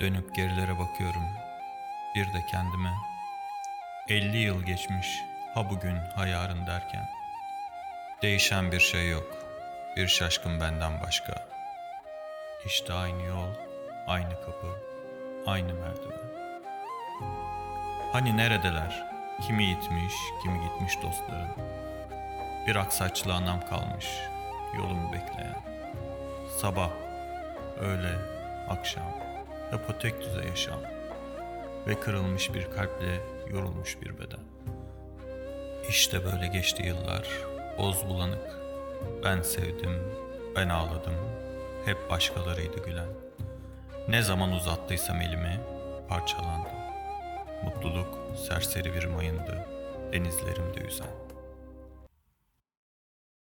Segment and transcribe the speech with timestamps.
[0.00, 1.28] Dönüp gerilere bakıyorum.
[2.14, 2.92] Bir de kendime.
[4.08, 5.22] 50 yıl geçmiş
[5.54, 7.08] ha bugün ha yarın derken.
[8.22, 9.26] Değişen bir şey yok.
[9.96, 11.48] Bir şaşkın benden başka.
[12.66, 13.54] İşte aynı yol,
[14.06, 14.66] aynı kapı,
[15.46, 16.26] aynı merdiven.
[18.12, 19.06] Hani neredeler?
[19.46, 21.50] Kimi gitmiş, kimi gitmiş dostların.
[22.66, 24.06] Bir aksaçlı anam kalmış,
[24.76, 25.56] yolumu bekleyen.
[26.60, 26.90] Sabah,
[27.80, 28.14] öğle,
[28.68, 29.35] akşam,
[29.70, 30.80] hep o tek düze yaşam.
[31.86, 33.20] Ve kırılmış bir kalple
[33.50, 34.40] yorulmuş bir beden.
[35.88, 37.28] İşte böyle geçti yıllar,
[37.78, 38.56] boz bulanık.
[39.24, 40.02] Ben sevdim,
[40.56, 41.14] ben ağladım,
[41.84, 43.08] hep başkalarıydı gülen.
[44.08, 45.60] Ne zaman uzattıysam elimi,
[46.08, 46.68] parçalandı.
[47.64, 49.66] Mutluluk serseri bir mayındı,
[50.12, 51.25] denizlerimde yüzen.